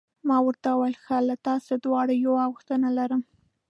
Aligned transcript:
ما 0.27 0.37
ورته 0.45 0.67
وویل: 0.71 0.95
ښه، 1.03 1.17
له 1.29 1.35
تاسي 1.45 1.73
دواړو 1.83 2.13
یوه 2.25 2.43
غوښتنه 2.51 2.87
لرم. 2.97 3.21